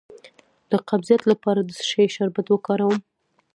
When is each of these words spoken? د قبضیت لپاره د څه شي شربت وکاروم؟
د 0.71 0.73
قبضیت 0.89 1.21
لپاره 1.31 1.59
د 1.63 1.69
څه 1.77 1.83
شي 1.91 2.05
شربت 2.15 2.47
وکاروم؟ 2.49 2.97